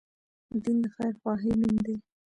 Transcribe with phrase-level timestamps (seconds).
[0.63, 1.95] دين د خير خواهي نوم دی